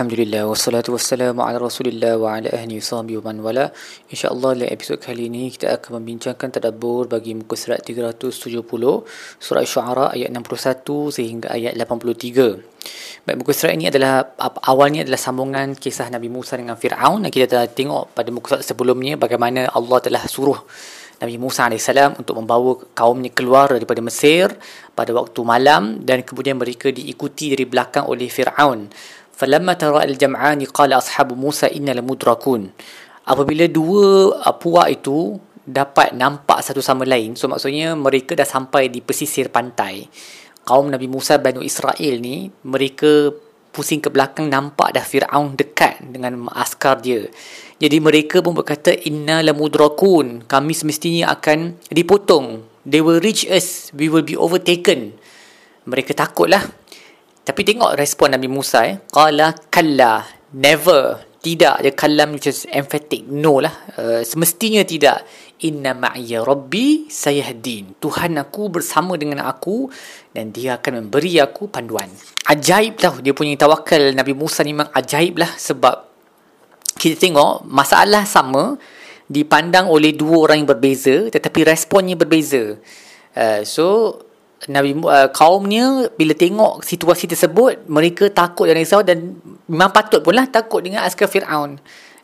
[0.00, 3.68] Alhamdulillah wassalatu wassalamu ala Rasulillah wa ala ahli sahbihi wa man wala.
[4.08, 8.64] Insya-Allah dalam episod kali ini kita akan membincangkan tadabbur bagi muka surat 370
[9.44, 13.28] surah Syuara ayat 61 sehingga ayat 83.
[13.28, 14.24] Baik muka surat ini adalah
[14.64, 18.64] awalnya adalah sambungan kisah Nabi Musa dengan Firaun dan kita telah tengok pada muka surat
[18.64, 20.64] sebelumnya bagaimana Allah telah suruh
[21.20, 24.48] Nabi Musa AS untuk membawa kaumnya keluar daripada Mesir
[24.96, 28.88] pada waktu malam dan kemudian mereka diikuti dari belakang oleh Fir'aun
[29.40, 32.68] falamma tara al-jam'ani qala ashabu Musa inna lamudrakun
[33.24, 37.38] apabila dua uh, puak itu dapat nampak satu sama lain.
[37.38, 40.08] So maksudnya mereka dah sampai di pesisir pantai.
[40.66, 43.30] Kaum Nabi Musa Bani Israel ni mereka
[43.70, 47.22] pusing ke belakang nampak dah Fir'aun dekat dengan askar dia.
[47.80, 50.44] Jadi mereka pun berkata inna lamudrakun.
[50.44, 52.66] Kami semestinya akan dipotong.
[52.84, 53.94] They will reach us.
[53.94, 55.16] We will be overtaken.
[55.88, 56.66] Mereka takutlah
[57.50, 59.02] tapi tengok respon Nabi Musa eh.
[59.10, 60.22] Qala kalla.
[60.54, 61.18] Never.
[61.42, 61.82] Tidak.
[61.82, 63.26] Dia kalam which is emphatic.
[63.26, 63.74] No lah.
[63.98, 65.26] Uh, semestinya tidak.
[65.66, 67.98] Inna ma'ya rabbi sayahdin.
[67.98, 69.90] Tuhan aku bersama dengan aku
[70.30, 72.06] dan dia akan memberi aku panduan.
[72.46, 76.06] Ajaib tau dia punya tawakal Nabi Musa ni memang ajaib lah sebab
[77.02, 78.78] kita tengok masalah sama
[79.26, 82.78] dipandang oleh dua orang yang berbeza tetapi responnya berbeza.
[83.34, 84.16] Uh, so
[84.68, 90.36] Nabi uh, kaumnya bila tengok situasi tersebut mereka takut dan risau dan memang patut pun
[90.36, 91.80] lah takut dengan askar Fir'aun.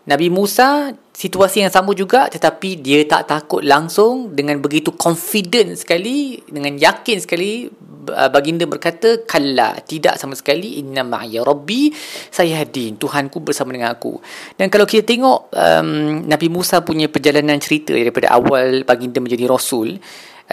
[0.07, 6.39] Nabi Musa situasi yang sama juga tetapi dia tak takut langsung dengan begitu confident sekali
[6.47, 7.67] dengan yakin sekali
[8.13, 11.91] uh, baginda berkata kalla tidak sama sekali inna ma'ya rabbi
[12.31, 14.21] sayyahdin Tuhanku bersama dengan aku.
[14.55, 19.97] Dan kalau kita tengok um, Nabi Musa punya perjalanan cerita daripada awal baginda menjadi rasul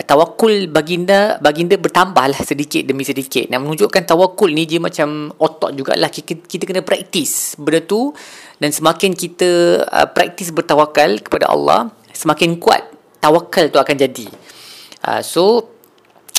[0.01, 3.45] tawakul baginda baginda bertambahlah sedikit demi sedikit.
[3.53, 6.09] Nak menunjukkan tawakul ni dia macam otot jugalah.
[6.09, 8.09] Kita, kita kena praktis benda tu.
[8.57, 12.81] Dan semakin kita uh, praktis bertawakal kepada Allah semakin kuat
[13.21, 14.27] tawakal tu akan jadi.
[15.03, 15.72] Uh, so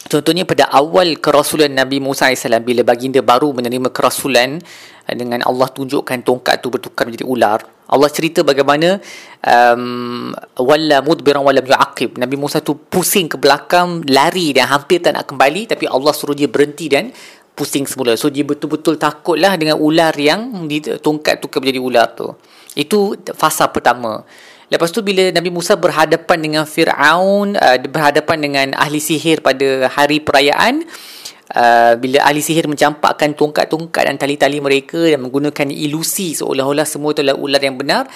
[0.04, 4.60] Contohnya pada awal kerasulan Nabi Musa AS bila baginda baru menerima kerasulan
[5.08, 7.64] uh, dengan Allah tunjukkan tongkat tu bertukar menjadi ular.
[7.84, 8.96] Allah cerita bagaimana
[9.44, 12.16] um, walla mudbiran wala yu'aqib.
[12.16, 16.36] Nabi Musa tu pusing ke belakang, lari dan hampir tak nak kembali tapi Allah suruh
[16.36, 17.12] dia berhenti dan
[17.54, 18.18] pusing semula.
[18.18, 20.68] So dia betul-betul takutlah dengan ular yang
[21.00, 22.28] tongkat tu menjadi ular tu.
[22.74, 24.26] Itu fasa pertama.
[24.74, 30.18] Lepas tu bila Nabi Musa berhadapan dengan Fir'aun, uh, berhadapan dengan ahli sihir pada hari
[30.18, 30.82] perayaan,
[31.54, 37.22] uh, bila ahli sihir mencampakkan tongkat-tongkat dan tali-tali mereka dan menggunakan ilusi seolah-olah semua itu
[37.22, 38.10] adalah ular yang benar,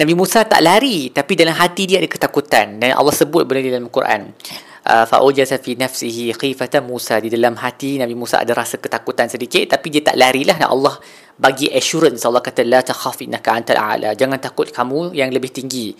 [0.00, 3.68] Nabi Musa tak lari tapi dalam hati dia ada ketakutan dan Allah sebut benda di
[3.68, 4.32] dalam Quran.
[4.80, 7.20] Uh, fa'ujasa fi nafsihi khifatan Musa.
[7.20, 10.96] Di dalam hati Nabi Musa ada rasa ketakutan sedikit tapi dia tak larilah dan Allah
[11.36, 12.24] bagi assurance.
[12.24, 14.16] Allah kata la takhaf innaka antal a'la.
[14.16, 15.92] Jangan takut kamu yang lebih tinggi.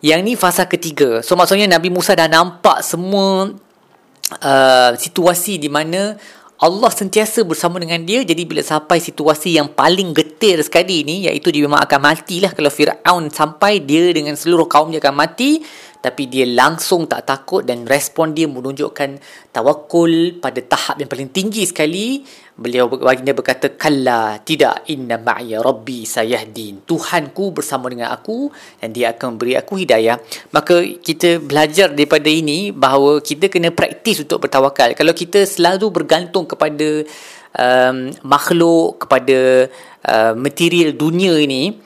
[0.00, 1.20] Yang ni fasa ketiga.
[1.20, 3.52] So maksudnya Nabi Musa dah nampak semua
[4.40, 6.16] uh, situasi di mana
[6.64, 8.24] Allah sentiasa bersama dengan dia.
[8.24, 12.70] Jadi bila sampai situasi yang paling getir sekali ni iaitu dia memang akan matilah kalau
[12.70, 15.58] Firaun sampai dia dengan seluruh kaum dia akan mati
[15.98, 19.18] tapi dia langsung tak takut dan respon dia menunjukkan
[19.50, 22.22] tawakul pada tahap yang paling tinggi sekali.
[22.54, 26.86] Beliau baginda berkata kalla tidak inna ma'ya rabbi sayahdin.
[26.86, 28.46] Tuhanku bersama dengan aku
[28.78, 30.22] dan dia akan memberi aku hidayah.
[30.54, 34.94] Maka kita belajar daripada ini bahawa kita kena praktis untuk bertawakal.
[34.94, 37.02] Kalau kita selalu bergantung kepada
[37.56, 39.68] um, makhluk kepada
[40.04, 41.78] uh, material dunia ini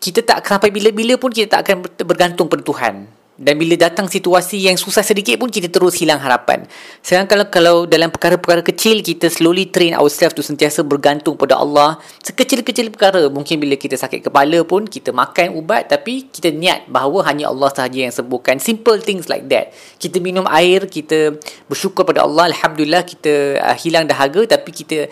[0.00, 4.68] kita tak sampai bila-bila pun kita tak akan bergantung pada Tuhan dan bila datang situasi
[4.68, 6.68] yang susah sedikit pun kita terus hilang harapan.
[7.00, 11.96] Sekarang kalau kalau dalam perkara-perkara kecil kita slowly train ourselves to sentiasa bergantung pada Allah.
[12.20, 17.24] Sekecil-kecil perkara mungkin bila kita sakit kepala pun kita makan ubat tapi kita niat bahawa
[17.32, 18.60] hanya Allah sahaja yang sembuhkan.
[18.60, 19.72] Simple things like that.
[19.96, 22.52] Kita minum air, kita bersyukur pada Allah.
[22.52, 25.08] Alhamdulillah kita uh, hilang dahaga tapi kita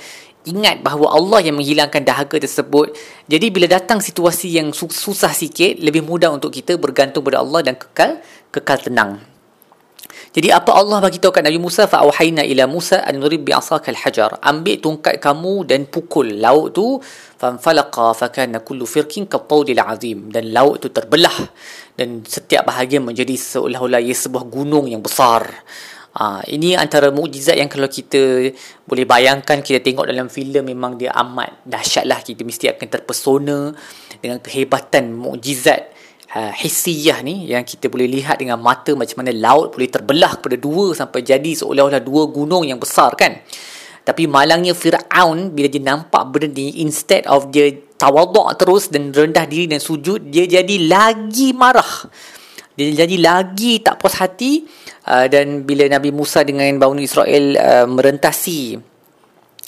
[0.48, 2.96] ingat bahawa Allah yang menghilangkan dahaga tersebut.
[3.28, 7.76] Jadi bila datang situasi yang susah sikit, lebih mudah untuk kita bergantung pada Allah dan
[7.76, 9.20] kekal kekal tenang.
[10.28, 13.52] Jadi apa Allah bagi tahu kat Nabi Musa fa auhayna ila Musa an nurib bi
[13.56, 14.36] asaka al-hajar.
[14.44, 17.00] Ambil tongkat kamu dan pukul laut tu
[17.40, 21.32] fanfalaqa fa kana kullu firqin ka tawdil azim dan laut tu terbelah
[21.96, 25.48] dan setiap bahagian menjadi seolah-olah ia sebuah gunung yang besar.
[26.18, 28.50] Ha, ini antara mukjizat yang kalau kita
[28.82, 33.70] boleh bayangkan kita tengok dalam filem memang dia amat dahsyat lah kita mesti akan terpesona
[34.18, 35.94] dengan kehebatan mukjizat
[36.34, 40.58] uh, hissiyah ni yang kita boleh lihat dengan mata macam mana laut boleh terbelah kepada
[40.58, 43.38] dua sampai jadi seolah-olah dua gunung yang besar kan
[44.08, 49.44] Tapi malangnya Fir'aun bila dia nampak benda ni instead of dia tawaduk terus dan rendah
[49.44, 52.08] diri dan sujud, dia jadi lagi marah.
[52.78, 54.62] Dia jadi lagi tak puas hati
[55.10, 58.78] uh, dan bila Nabi Musa dengan Bani Israel uh, merentasi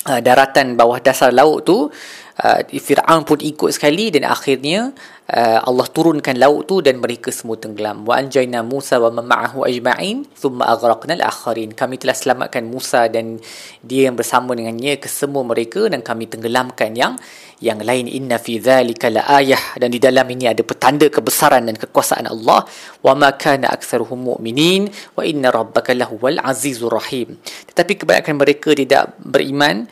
[0.07, 4.95] uh, daratan bawah dasar laut tu, uh, Fir'aun pun ikut sekali dan akhirnya
[5.27, 8.07] uh, Allah turunkan laut tu dan mereka semua tenggelam.
[8.07, 11.75] Wa anjayna Musa wa ma'ahu ajma'in thumma aghraqna al-akharin.
[11.75, 13.43] Kami telah selamatkan Musa dan
[13.83, 17.19] dia yang bersama dengannya ke semua mereka dan kami tenggelamkan yang
[17.61, 21.77] yang lain inna fi dhalika la ayah dan di dalam ini ada petanda kebesaran dan
[21.77, 22.65] kekuasaan Allah
[23.05, 27.37] wa ma kana aktsaruhum mu'minin wa inna rabbaka lahuwal azizur rahim
[27.69, 29.85] tetapi kebanyakan mereka tidak beriman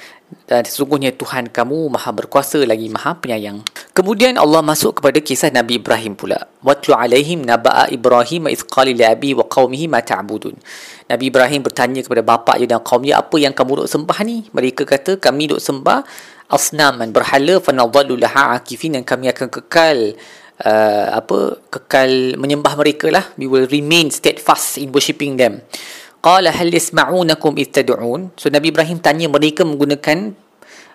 [0.49, 3.65] dan sesungguhnya Tuhan kamu maha berkuasa lagi maha penyayang.
[3.97, 6.45] Kemudian Allah masuk kepada kisah Nabi Ibrahim pula.
[6.61, 10.57] Watlu alaihim naba'a Ibrahim iz qali li wa qaumihi ma ta'budun.
[11.09, 14.45] Nabi Ibrahim bertanya kepada bapa dia dan kaumnya apa yang kamu duk sembah ni?
[14.53, 16.05] Mereka kata kami duk sembah
[16.49, 20.17] asnaman berhala fa nadallu laha akifin dan kami akan kekal
[20.65, 23.25] uh, apa kekal menyembah mereka lah.
[23.37, 25.63] We will remain steadfast in worshipping them.
[26.19, 28.35] Qala hal yasma'unakum ittad'un.
[28.35, 30.35] So Nabi Ibrahim tanya mereka menggunakan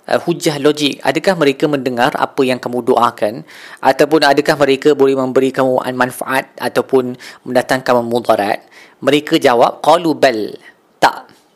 [0.10, 1.00] uh, hujah logik.
[1.00, 3.48] Adakah mereka mendengar apa yang kamu doakan
[3.80, 7.16] ataupun adakah mereka boleh memberi kamu manfaat ataupun
[7.48, 8.66] mendatangkan mudarat?
[9.00, 10.56] Mereka jawab qalu bal.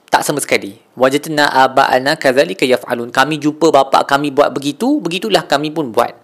[0.07, 0.24] Tak.
[0.24, 0.80] Sama sekali.
[0.95, 3.12] Wajadna aba'ana kadzalika yaf'alun.
[3.12, 6.15] Kami jumpa bapa kami buat begitu, begitulah kami pun buat.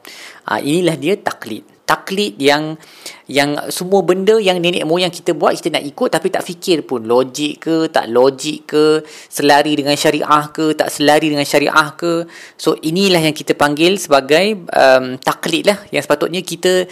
[0.48, 2.80] Ha, inilah dia taklid taklid yang
[3.28, 7.04] yang semua benda yang nenek moyang kita buat kita nak ikut tapi tak fikir pun
[7.04, 8.84] logik ke tak logik ke
[9.28, 12.24] selari dengan syariah ke tak selari dengan syariah ke
[12.56, 16.88] so inilah yang kita panggil sebagai um, taklid lah yang sepatutnya kita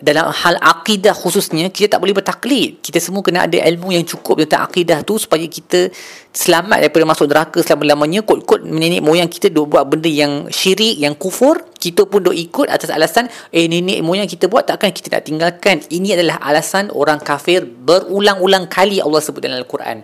[0.00, 2.80] dalam hal akidah khususnya kita tak boleh bertaklid.
[2.80, 5.92] Kita semua kena ada ilmu yang cukup tentang akidah tu supaya kita
[6.32, 8.24] selamat daripada masuk neraka selama-lamanya.
[8.24, 12.66] Kot-kot nenek moyang kita duk buat benda yang syirik yang kufur kita pun duk ikut
[12.66, 17.22] atas alasan eh nenek moyang kita buat takkan kita nak tinggalkan ini adalah alasan orang
[17.22, 20.02] kafir berulang-ulang kali Allah sebut dalam Al-Quran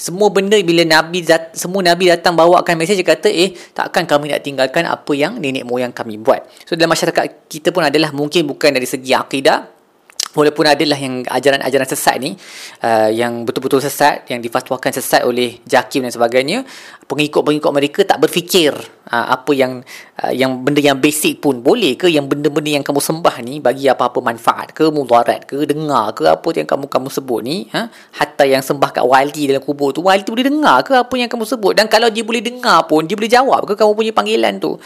[0.00, 4.32] semua benda bila Nabi dat, semua Nabi datang bawakan mesej dia kata eh takkan kami
[4.32, 6.40] nak tinggalkan apa yang nenek moyang kami buat.
[6.64, 9.79] So dalam masyarakat kita pun adalah mungkin bukan dari segi akidah
[10.34, 12.38] walaupun adalah yang ajaran-ajaran sesat ni
[12.86, 16.62] uh, yang betul-betul sesat yang difatwakan sesat oleh Jakim dan sebagainya
[17.10, 18.70] pengikut-pengikut mereka tak berfikir
[19.10, 19.82] uh, apa yang
[20.22, 23.90] uh, yang benda yang basic pun boleh ke yang benda-benda yang kamu sembah ni bagi
[23.90, 27.90] apa-apa manfaat ke mudarat ke dengar ke apa yang kamu kamu sebut ni ha?
[28.14, 31.26] Hatta yang sembah kat wali dalam kubur tu wali tu boleh dengar ke apa yang
[31.26, 31.74] kamu sebut?
[31.74, 34.78] Dan kalau dia boleh dengar pun dia boleh jawab ke kamu punya panggilan tu?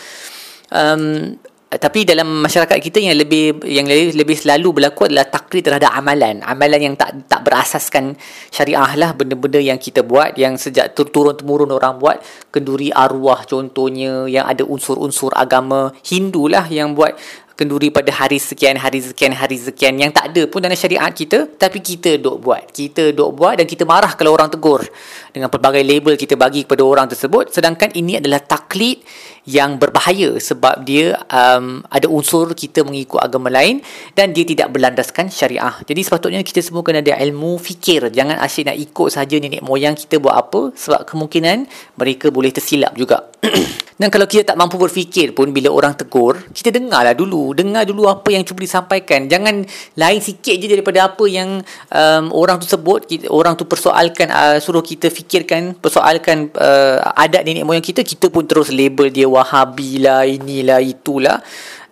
[0.73, 1.37] Um,
[1.81, 6.45] tapi dalam masyarakat kita yang lebih yang lebih, lebih selalu berlaku adalah taklid terhadap amalan.
[6.45, 8.15] Amalan yang tak tak berasaskan
[8.53, 12.19] syariah lah benda-benda yang kita buat yang sejak turun temurun orang buat.
[12.55, 17.19] Kenduri arwah contohnya yang ada unsur-unsur agama Hindu lah yang buat
[17.55, 21.55] kenduri pada hari sekian, hari sekian, hari sekian yang tak ada pun dalam syariat kita
[21.55, 22.63] tapi kita dok buat.
[22.75, 24.83] Kita dok buat dan kita marah kalau orang tegur
[25.31, 29.03] dengan pelbagai label kita bagi kepada orang tersebut sedangkan ini adalah taklid
[29.45, 33.85] yang berbahaya sebab dia um, ada unsur kita mengikut agama lain
[34.17, 35.77] dan dia tidak berlandaskan syariah.
[35.85, 38.09] Jadi sepatutnya kita semua kena ada ilmu fikir.
[38.09, 41.69] Jangan asyik nak ikut saja nenek moyang kita buat apa sebab kemungkinan
[42.01, 43.29] mereka boleh tersilap juga.
[44.01, 47.44] dan kalau kita tak mampu berfikir pun bila orang tegur, kita dengarlah dulu.
[47.53, 49.29] Dengar dulu apa yang cuba disampaikan.
[49.29, 49.67] Jangan
[49.99, 51.61] lain sikit je daripada apa yang
[51.93, 57.69] um, orang tu sebut, orang tu persoalkan, uh, suruh kita fikirkan, persoalkan uh, adat nenek
[57.69, 61.43] moyang kita, kita pun terus label dia wahabi lah inilah itulah.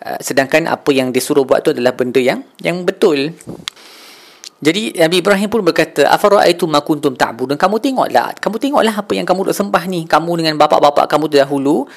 [0.01, 3.35] Uh, sedangkan apa yang dia suruh buat tu adalah benda yang yang betul.
[4.63, 7.59] Jadi Nabi Ibrahim pun berkata afara'aitu ma kuntum ta'budun?
[7.59, 8.39] Kamu tengoklah.
[8.39, 10.07] Kamu tengoklah apa yang kamu duk sembah ni.
[10.07, 11.91] Kamu dengan bapa-bapa kamu dahulu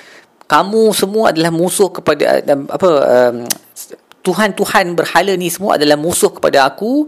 [0.46, 3.38] kamu semua adalah musuh kepada apa um,
[4.26, 7.06] Tuhan-Tuhan berhala ni semua adalah musuh kepada aku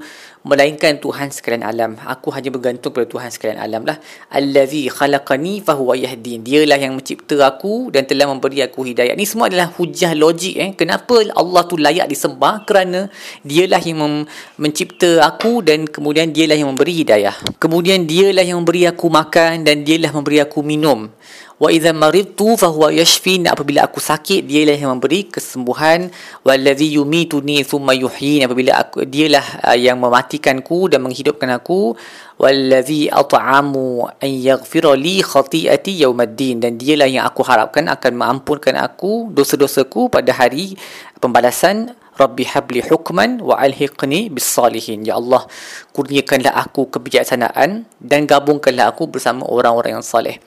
[0.48, 2.00] melainkan Tuhan sekalian alam.
[2.08, 4.00] Aku hanya bergantung pada Tuhan sekalian alam lah.
[4.32, 6.42] Allazi khalaqani fahuwa yahdin.
[6.48, 9.14] Dialah yang mencipta aku dan telah memberi aku hidayah.
[9.20, 10.72] Ni semua adalah hujah logik eh.
[10.80, 12.64] Kenapa Allah tu layak disembah?
[12.64, 13.12] Kerana
[13.44, 14.26] dialah yang mem-
[14.56, 17.36] mencipta aku dan kemudian dialah yang memberi hidayah.
[17.60, 21.12] Kemudian dialah yang memberi aku makan dan dialah memberi aku minum
[21.58, 26.14] wa idza maridtu fa huwa yashfin apabila aku sakit dialah yang memberi kesembuhan
[26.46, 29.98] wallazi yumituni thumma yuhyin apabila aku dialah uh, yang
[30.38, 31.98] mematikanku dan menghidupkan aku.
[32.38, 39.34] Wallazi at'amu an yaghfira li khati'ati yaumaddin dan dialah yang aku harapkan akan mengampunkan aku
[39.34, 40.78] dosa-dosaku pada hari
[41.18, 45.06] pembalasan Rabbi habli hukman wa alhiqni bis salihin.
[45.06, 45.46] Ya Allah,
[45.94, 50.42] kurniakanlah aku kebijaksanaan dan gabungkanlah aku bersama orang-orang yang saleh.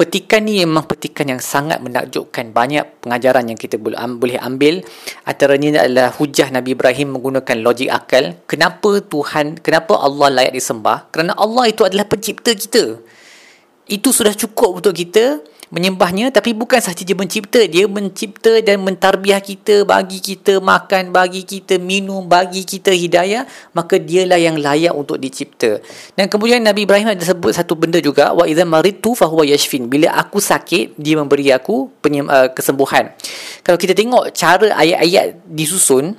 [0.00, 2.56] Petikan ni memang petikan yang sangat menakjubkan.
[2.56, 4.80] Banyak pengajaran yang kita boleh ambil.
[5.28, 8.40] Antaranya adalah hujah Nabi Ibrahim menggunakan logik akal.
[8.48, 11.12] Kenapa Tuhan, kenapa Allah layak disembah?
[11.12, 12.96] Kerana Allah itu adalah pencipta kita.
[13.84, 17.62] Itu sudah cukup untuk kita menyembahnya tapi bukan sahaja dia mencipta.
[17.64, 23.96] Dia mencipta dan mentarbiah kita bagi kita makan bagi kita minum bagi kita hidayah maka
[23.96, 25.78] dialah yang layak untuk dicipta.
[26.18, 29.86] Dan kemudian Nabi Ibrahim ada sebut satu benda juga wa idza maritu fa huwa yashfin.
[29.86, 33.14] Bila aku sakit dia memberi aku penyem, uh, kesembuhan.
[33.62, 36.18] Kalau kita tengok cara ayat-ayat disusun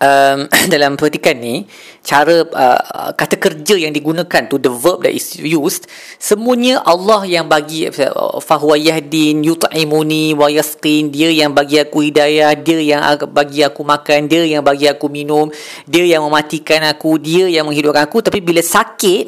[0.00, 1.64] um, dalam petikan ni
[2.06, 7.50] cara uh, kata kerja yang digunakan tu the verb that is used semuanya Allah yang
[7.50, 7.90] bagi
[8.42, 13.00] fahuwa yahdin yut'imuni wa yasqin dia yang bagi aku hidayah dia yang
[13.30, 15.50] bagi aku makan dia yang bagi aku minum
[15.86, 18.20] dia yang mematikan aku dia yang menghidupkan aku.
[18.22, 19.24] Tapi bila sakit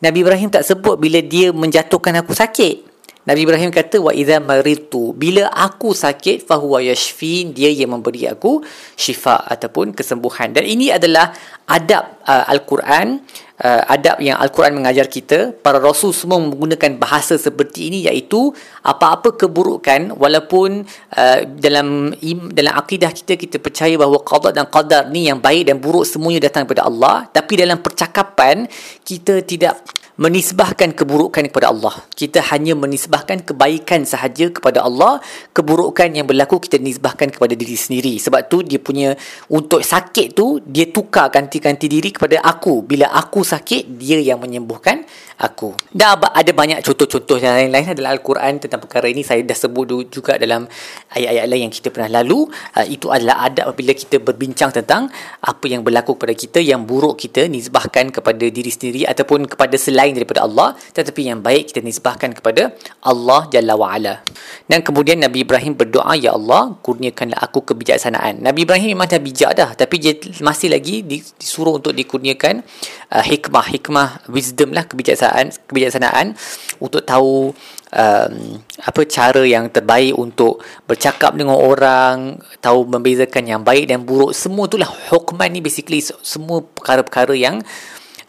[0.00, 2.89] Nabi Ibrahim tak sebut bila dia menjatuhkan aku sakit
[3.20, 8.24] Nabi Ibrahim kata wa idza maritu bila aku sakit fa huwa yashfin dia yang memberi
[8.24, 8.64] aku
[8.96, 10.56] syifa ataupun kesembuhan.
[10.56, 11.36] Dan ini adalah
[11.68, 13.20] adab uh, al-Quran
[13.60, 18.52] uh, adab yang al-Quran mengajar kita para rasul semua menggunakan bahasa seperti ini iaitu
[18.84, 20.84] apa-apa keburukan walaupun
[21.16, 22.12] uh, dalam
[22.52, 26.48] dalam akidah kita kita percaya bahawa qada dan qadar ni yang baik dan buruk semuanya
[26.48, 28.64] datang daripada Allah tapi dalam percakapan
[29.04, 29.80] kita tidak
[30.20, 31.96] menisbahkan keburukan kepada Allah.
[32.12, 35.24] Kita hanya menisbahkan kebaikan sahaja kepada Allah.
[35.56, 38.20] Keburukan yang berlaku kita nisbahkan kepada diri sendiri.
[38.20, 39.16] Sebab tu dia punya
[39.48, 42.84] untuk sakit tu dia tukar ganti-ganti diri kepada aku.
[42.84, 45.02] Bila aku sakit dia yang menyembuhkan
[45.40, 45.72] aku.
[45.90, 49.24] Dan ada banyak contoh-contoh yang lain-lain dalam Al-Quran tentang perkara ini.
[49.24, 50.68] Saya dah sebut juga dalam
[51.16, 52.46] ayat-ayat lain yang kita pernah lalu.
[52.76, 55.08] Uh, itu adalah adab apabila kita berbincang tentang
[55.40, 56.58] apa yang berlaku kepada kita.
[56.60, 60.76] Yang buruk kita nisbahkan kepada diri sendiri ataupun kepada selain daripada Allah.
[60.76, 64.20] Tetapi yang baik kita nisbahkan kepada Allah Jalla wa'ala.
[64.68, 68.44] Dan kemudian Nabi Ibrahim berdoa, Ya Allah, kurniakanlah aku kebijaksanaan.
[68.44, 69.72] Nabi Ibrahim memang dah bijak dah.
[69.72, 70.14] Tapi dia
[70.44, 72.62] masih lagi disuruh untuk dikurniakan
[73.10, 73.66] uh, hikmah.
[73.66, 76.38] Hikmah, wisdom lah kebijaksanaan kebijaksanaan
[76.78, 77.52] untuk tahu
[77.94, 78.34] um,
[78.80, 84.70] apa cara yang terbaik untuk bercakap dengan orang tahu membezakan yang baik dan buruk semua
[84.70, 87.60] itulah hukman ni basically semua perkara-perkara yang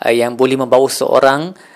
[0.03, 1.70] uh, yang boleh membawa seorang Uh,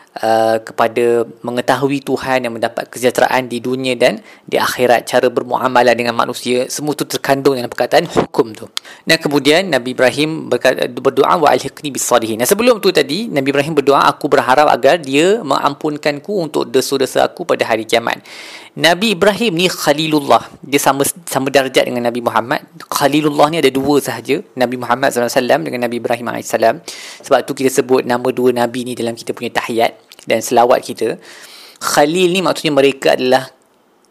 [0.64, 5.12] kepada mengetahui Tuhan yang mendapat kesejahteraan di dunia dan di akhirat.
[5.12, 8.72] Cara bermuamalah dengan manusia semua itu terkandung dalam perkataan hukum tu.
[9.04, 13.76] Dan kemudian Nabi Ibrahim berkata, berdoa wa alhiqni bisalihin dan sebelum tu tadi Nabi Ibrahim
[13.76, 18.24] berdoa aku berharap agar dia mengampunkanku untuk dosa-dosa aku pada hari kiamat.
[18.76, 20.52] Nabi Ibrahim ni Khalilullah.
[20.60, 22.64] Dia sama sama darjat dengan Nabi Muhammad.
[22.92, 24.44] Khalilullah ni ada dua sahaja.
[24.56, 28.94] Nabi Muhammad SAW dengan Nabi Ibrahim AS sebab tu kita sebut nama dua Nabi ni
[28.96, 31.18] dalam kita punya tahiyat dan selawat kita
[31.82, 33.50] Khalil ni maksudnya mereka adalah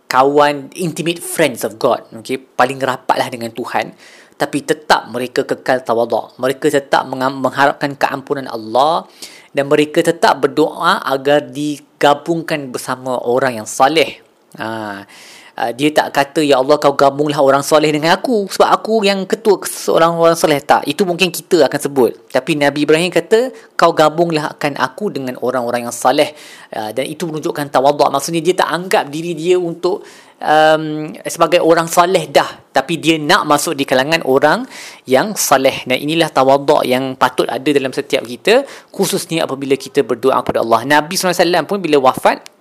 [0.08, 2.38] kawan intimate friends of God okay?
[2.38, 3.94] paling rapatlah dengan Tuhan
[4.34, 9.06] tapi tetap mereka kekal tawaduk mereka tetap mengharapkan keampunan Allah
[9.54, 14.18] dan mereka tetap berdoa agar digabungkan bersama orang yang saleh
[14.58, 15.06] ha.
[15.54, 18.50] Uh, dia tak kata ya Allah kau gabunglah orang soleh dengan aku.
[18.50, 20.58] Sebab aku yang ketua seorang orang soleh.
[20.58, 22.10] Tak itu mungkin kita akan sebut.
[22.34, 26.34] Tapi Nabi Ibrahim kata kau gabunglah akan aku dengan orang-orang yang soleh.
[26.74, 30.02] Uh, dan itu menunjukkan tawaduk maksudnya dia tak anggap diri dia untuk
[30.42, 32.66] um, sebagai orang soleh dah.
[32.74, 34.66] Tapi dia nak masuk di kalangan orang
[35.06, 35.86] yang soleh.
[35.86, 40.98] Dan inilah tawaduk yang patut ada dalam setiap kita khususnya apabila kita berdoa kepada Allah.
[40.98, 42.53] Nabi SAW pun bila wafat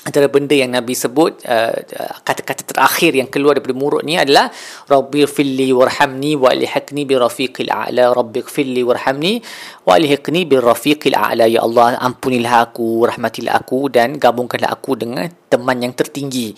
[0.00, 1.76] antara benda yang Nabi sebut uh,
[2.24, 4.48] kata-kata terakhir yang keluar daripada mulut ni adalah
[4.88, 8.16] Rabbi filli warhamni wa alihqni bi rafiqil a'la.
[8.16, 9.44] Rabbi filli warhamni
[9.84, 11.44] wa alihqni bi rafiqil a'la.
[11.44, 16.56] Ya Allah ampunilah aku rahmatilah aku dan gabungkanlah aku dengan teman yang tertinggi.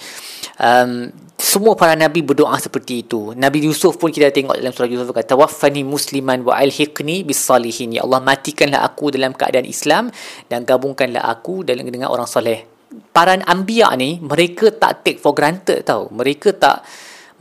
[0.62, 1.10] Um,
[1.42, 3.34] semua para nabi berdoa seperti itu.
[3.34, 7.98] Nabi Yusuf pun kita tengok dalam surah Yusuf kata waffani musliman wa alhiqni bis salihin.
[7.98, 10.14] Ya Allah matikanlah aku dalam keadaan Islam
[10.46, 12.71] dan gabungkanlah aku dengan orang soleh
[13.12, 16.08] para anbiya ni mereka tak take for granted tau.
[16.12, 16.84] Mereka tak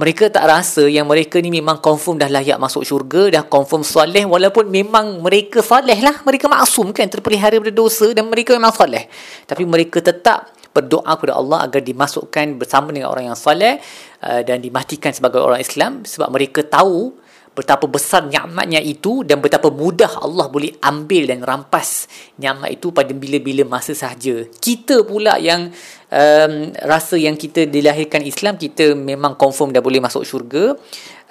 [0.01, 4.25] mereka tak rasa yang mereka ni memang confirm dah layak masuk syurga dah confirm soleh
[4.25, 6.25] walaupun memang mereka soleh lah.
[6.25, 9.05] Mereka maksum kan terpelihara dari dosa dan mereka memang soleh.
[9.45, 13.77] Tapi mereka tetap berdoa kepada Allah agar dimasukkan bersama dengan orang yang soleh
[14.23, 17.20] uh, dan dimatikan sebagai orang Islam sebab mereka tahu
[17.51, 22.07] betapa besar nikmatnya itu dan betapa mudah Allah boleh ambil dan rampas
[22.39, 24.47] nikmat itu pada bila-bila masa sahaja.
[24.47, 25.67] Kita pula yang
[26.07, 26.53] um,
[26.87, 30.79] rasa yang kita dilahirkan Islam kita memang confirm dah boleh masuk syurga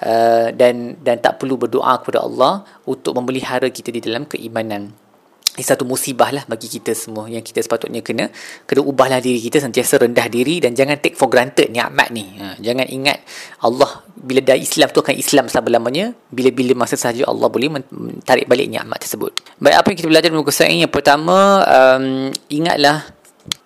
[0.05, 5.10] uh, dan dan tak perlu berdoa kepada Allah untuk memelihara kita di dalam keimanan
[5.51, 8.31] ini satu musibah lah bagi kita semua yang kita sepatutnya kena.
[8.63, 12.23] Kena ubahlah diri kita sentiasa rendah diri dan jangan take for granted nikmat ni.
[12.39, 13.19] Ha, jangan ingat
[13.59, 17.83] Allah bila dah Islam tu akan Islam selama-lamanya bila-bila masa sahaja Allah boleh
[18.23, 19.43] tarik balik nikmat tersebut.
[19.59, 23.11] Baik apa yang kita belajar muka yang pertama um, ingatlah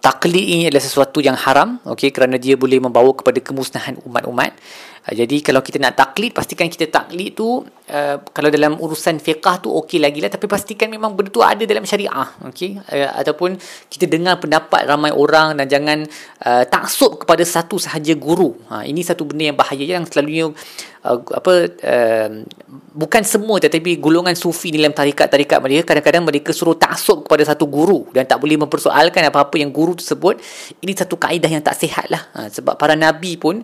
[0.01, 2.09] taklid ini adalah sesuatu yang haram okey?
[2.09, 4.57] Kerana dia boleh membawa kepada kemusnahan umat-umat
[5.13, 9.69] jadi kalau kita nak taklid pastikan kita taklid tu uh, kalau dalam urusan fiqah tu
[9.69, 10.33] okey lagi lah.
[10.33, 12.81] Tapi pastikan memang benda tu ada dalam syariah okey?
[12.89, 13.53] Uh, ataupun
[13.85, 16.09] kita dengar pendapat ramai orang dan jangan
[16.41, 18.57] uh, taksub kepada satu sahaja guru.
[18.73, 20.49] Ha, ini satu benda yang bahaya yang selalunya
[21.05, 22.29] uh, apa uh,
[22.97, 28.09] bukan semua tetapi golongan sufi dalam tarikat-tarikat mereka kadang-kadang mereka suruh taksub kepada satu guru
[28.09, 30.41] dan tak boleh mempersoalkan apa-apa yang guru tersebut.
[30.81, 32.25] Ini satu kaedah yang tak sihat lah.
[32.33, 33.61] Ha, sebab para nabi pun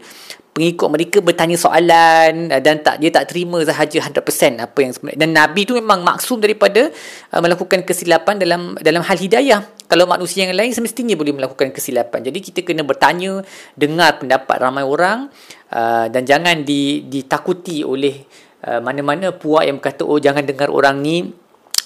[0.52, 5.20] pengikut mereka bertanya soalan dan tak dia tak terima sahaja 100% apa yang sebenarnya.
[5.20, 6.92] Dan nabi tu memang maksum daripada
[7.32, 9.64] uh, melakukan kesilapan dalam dalam hal hidayah.
[9.88, 12.24] Kalau manusia yang lain semestinya boleh melakukan kesilapan.
[12.24, 13.44] Jadi kita kena bertanya
[13.76, 15.32] dengar pendapat ramai orang
[15.72, 18.24] uh, dan jangan di, ditakuti oleh
[18.68, 21.41] uh, mana-mana puak yang berkata oh jangan dengar orang ni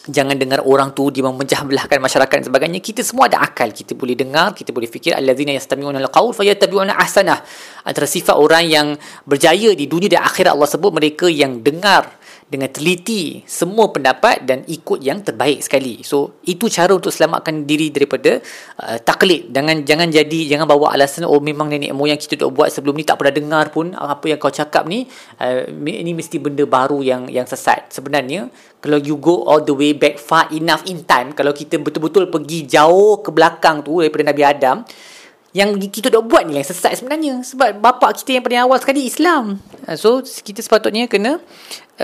[0.05, 2.79] jangan dengar orang tu dia memecah belahkan masyarakat dan sebagainya.
[2.81, 3.74] Kita semua ada akal.
[3.74, 5.17] Kita boleh dengar kita boleh fikir.
[5.17, 7.41] Allazina yastami'una alqaul fayattabi'una ahsanah.
[7.85, 8.88] Antara sifat orang yang
[9.25, 14.62] berjaya di dunia dan akhirat Allah sebut mereka yang dengar dengan teliti semua pendapat dan
[14.70, 16.06] ikut yang terbaik sekali.
[16.06, 18.38] So itu cara untuk selamatkan diri daripada
[18.86, 19.50] uh, taklid.
[19.50, 23.04] Jangan jangan jadi jangan bawa alasan oh memang nenek moyang kita dah buat sebelum ni
[23.04, 25.10] tak pernah dengar pun apa yang kau cakap ni
[25.42, 27.90] uh, ini mesti benda baru yang yang sesat.
[27.90, 32.30] Sebenarnya kalau you go all the way back far enough in time kalau kita betul-betul
[32.30, 34.86] pergi jauh ke belakang tu daripada Nabi Adam
[35.55, 37.39] yang kita dah buat ni yang sesat sebenarnya.
[37.39, 39.63] Sebab bapa kita yang paling awal sekali Islam.
[39.88, 41.39] Uh, so kita sepatutnya kena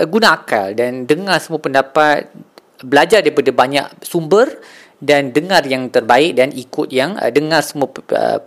[0.00, 2.32] uh, guna akal dan dengar semua pendapat
[2.80, 4.48] belajar daripada banyak sumber
[5.04, 7.92] dan dengar yang terbaik dan ikut yang uh, dengar semua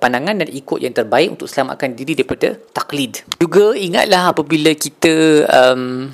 [0.02, 3.22] pandangan dan ikut yang terbaik untuk selamatkan diri daripada taklid.
[3.38, 6.10] Juga ingatlah apabila kita um,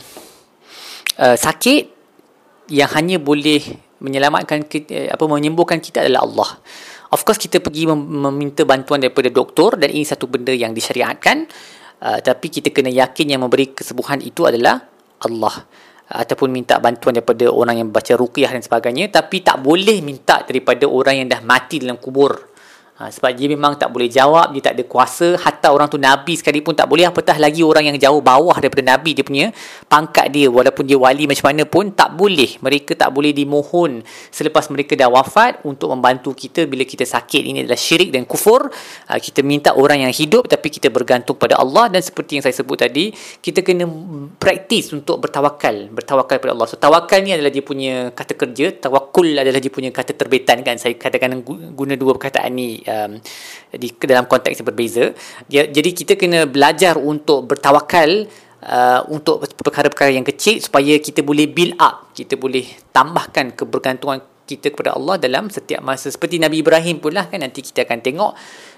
[1.16, 1.88] uh, sakit
[2.68, 3.64] yang hanya boleh
[4.04, 6.52] menyelamatkan kita, apa menyembuhkan kita adalah Allah
[7.12, 11.44] Of course kita pergi meminta bantuan daripada doktor dan ini satu benda yang disyariatkan.
[12.02, 14.80] Uh, tapi kita kena yakin yang memberi kesembuhan itu adalah
[15.28, 15.68] Allah.
[16.12, 19.12] Ataupun minta bantuan daripada orang yang baca ruqyah dan sebagainya.
[19.12, 22.51] Tapi tak boleh minta daripada orang yang dah mati dalam kubur.
[23.02, 25.34] Ha, sebab dia memang tak boleh jawab, dia tak ada kuasa.
[25.34, 27.10] Hatta orang tu Nabi sekalipun tak boleh.
[27.10, 29.18] Apatah lagi orang yang jauh bawah daripada Nabi.
[29.18, 29.50] Dia punya
[29.90, 30.46] pangkat dia.
[30.54, 32.62] Walaupun dia wali macam mana pun, tak boleh.
[32.62, 37.42] Mereka tak boleh dimohon selepas mereka dah wafat untuk membantu kita bila kita sakit.
[37.42, 38.70] Ini adalah syirik dan kufur.
[39.10, 41.90] Ha, kita minta orang yang hidup tapi kita bergantung pada Allah.
[41.90, 43.10] Dan seperti yang saya sebut tadi,
[43.42, 43.90] kita kena
[44.38, 45.90] praktis untuk bertawakal.
[45.90, 46.70] Bertawakal pada Allah.
[46.70, 48.78] So, tawakal ni adalah dia punya kata kerja.
[48.78, 50.78] Tawakul adalah dia punya kata terbitan kan.
[50.78, 53.12] Saya katakan guna dua perkataan ni um,
[53.72, 55.16] di dalam konteks yang berbeza.
[55.48, 58.28] Dia, jadi kita kena belajar untuk bertawakal
[58.68, 64.76] uh, untuk perkara-perkara yang kecil supaya kita boleh build up, kita boleh tambahkan kebergantungan kita
[64.76, 66.12] kepada Allah dalam setiap masa.
[66.12, 68.32] Seperti Nabi Ibrahim pula kan nanti kita akan tengok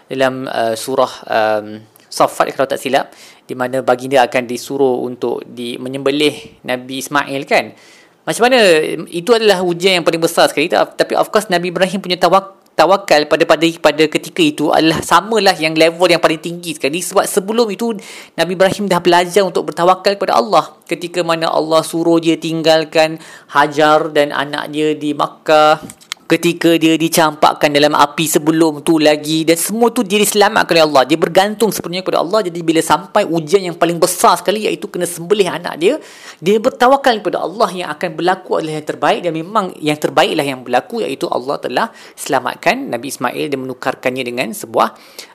[0.06, 1.68] dalam uh, surah um,
[2.14, 3.10] Safat kalau tak silap
[3.50, 7.74] di mana baginda akan disuruh untuk di menyembelih Nabi Ismail kan.
[8.22, 8.62] Macam mana
[9.10, 13.30] itu adalah ujian yang paling besar sekali tapi of course Nabi Ibrahim punya tawak tawakal
[13.30, 17.00] pada pada pada ketika itu adalah samalah yang level yang paling tinggi sekali.
[17.00, 17.94] Sebab sebelum itu
[18.38, 20.74] Nabi Ibrahim dah belajar untuk bertawakal kepada Allah.
[20.90, 23.22] Ketika mana Allah suruh dia tinggalkan
[23.54, 25.82] Hajar dan anak dia di Makkah
[26.28, 31.04] ketika dia dicampakkan dalam api sebelum tu lagi dan semua tu dia diselamatkan oleh Allah.
[31.08, 32.40] Dia bergantung sepenuhnya kepada Allah.
[32.48, 35.94] Jadi bila sampai ujian yang paling besar sekali iaitu kena sembelih anak dia
[36.40, 39.20] dia bertawakal kepada Allah yang akan berlaku adalah yang terbaik.
[39.24, 44.48] Dan memang yang terbaiklah yang berlaku iaitu Allah telah selamatkan Nabi Ismail dan menukarkannya dengan
[44.52, 44.88] sebuah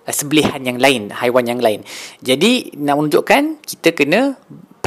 [0.08, 1.84] uh, sembelihan yang lain haiwan yang lain.
[2.24, 4.36] Jadi nak menunjukkan kita kena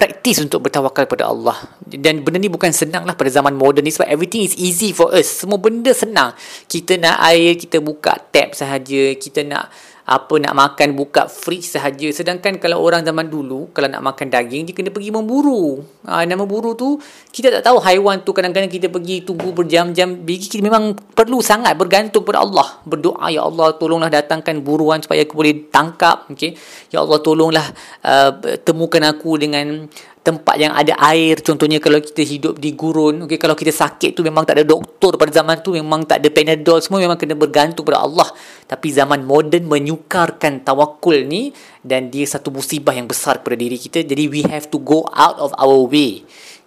[0.02, 1.54] praktis untuk bertawakal pada Allah.
[1.86, 5.14] Dan benda ni bukan senang lah pada zaman moden ni sebab everything is easy for
[5.14, 5.46] us.
[5.46, 6.34] Semua benda senang.
[6.66, 9.14] Kita nak air kita buka tap sahaja.
[9.14, 9.70] Kita nak
[10.12, 12.12] apa nak makan buka fridge sahaja.
[12.12, 15.80] Sedangkan kalau orang zaman dulu kalau nak makan daging dia kena pergi memburu.
[16.04, 17.00] Ha, nak memburu tu
[17.32, 20.20] kita tak tahu haiwan tu kadang-kadang kita pergi tunggu berjam-jam.
[20.28, 22.84] Bagi kita memang perlu sangat bergantung pada Allah.
[22.84, 26.28] Berdoa ya Allah tolonglah datangkan buruan supaya aku boleh tangkap.
[26.36, 26.60] Okay?
[26.92, 27.66] ya Allah tolonglah
[28.04, 28.36] uh,
[28.68, 29.88] temukan aku dengan
[30.22, 31.42] tempat yang ada air.
[31.42, 35.18] Contohnya kalau kita hidup di gurun okay, kalau kita sakit tu memang tak ada doktor
[35.18, 38.30] pada zaman tu memang tak ada panadol semua memang kena bergantung pada Allah.
[38.70, 41.50] Tapi zaman moden menyukarkan tawakul ni
[41.82, 44.06] dan dia satu musibah yang besar kepada diri kita.
[44.06, 46.22] Jadi we have to go out of our way.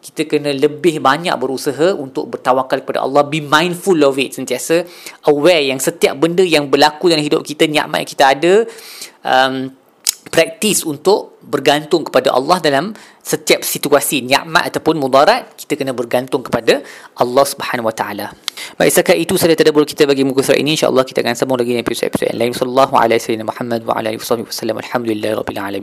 [0.04, 3.24] Kita kena lebih banyak berusaha untuk bertawakal kepada Allah.
[3.24, 4.84] Be mindful of it sentiasa.
[5.24, 8.54] Aware yang setiap benda yang berlaku dalam hidup kita nikmat yang kita ada
[9.24, 9.72] um,
[10.34, 12.90] praktis untuk bergantung kepada Allah dalam
[13.22, 16.82] setiap situasi nikmat ataupun mudarat kita kena bergantung kepada
[17.22, 18.26] Allah Subhanahu Wa Taala.
[18.74, 21.78] Baik setakat itu sahaja tadabbur kita bagi muka surat ini insyaallah kita akan sambung lagi
[21.78, 22.50] di episod-episod lain.
[22.50, 24.76] Sallallahu alaihi wasallam Muhammad wa ala alihi wasallam.
[24.82, 25.82] Alhamdulillahirabbil alamin.